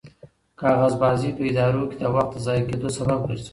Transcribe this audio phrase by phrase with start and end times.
[0.59, 3.49] کاغذبازي په ادارو کې د وخت د ضایع کېدو سبب ګرځي.